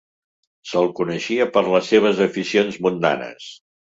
Se'l 0.69 0.87
coneixia 0.99 1.45
per 1.57 1.63
les 1.67 1.91
seves 1.93 2.23
aficions 2.27 2.79
mundanes. 2.87 3.49